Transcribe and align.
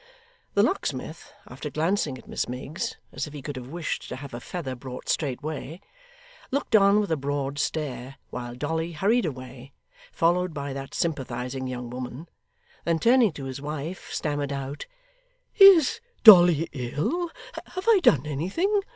The 0.55 0.63
locksmith, 0.63 1.31
after 1.47 1.69
glancing 1.69 2.17
at 2.17 2.27
Miss 2.27 2.49
Miggs 2.49 2.95
as 3.11 3.27
if 3.27 3.33
he 3.33 3.43
could 3.43 3.55
have 3.55 3.67
wished 3.67 4.09
to 4.09 4.15
have 4.15 4.33
a 4.33 4.39
feather 4.39 4.73
brought 4.75 5.07
straightway, 5.07 5.79
looked 6.49 6.75
on 6.75 6.99
with 6.99 7.11
a 7.11 7.15
broad 7.15 7.59
stare 7.59 8.15
while 8.31 8.55
Dolly 8.55 8.93
hurried 8.93 9.27
away, 9.27 9.73
followed 10.11 10.55
by 10.55 10.73
that 10.73 10.95
sympathising 10.95 11.67
young 11.67 11.91
woman: 11.91 12.27
then 12.83 12.97
turning 12.97 13.31
to 13.33 13.45
his 13.45 13.61
wife, 13.61 14.11
stammered 14.11 14.51
out, 14.51 14.87
'Is 15.57 16.01
Dolly 16.23 16.67
ill? 16.71 17.29
Have 17.67 17.85
I 17.87 17.99
done 17.99 18.25
anything? 18.25 18.81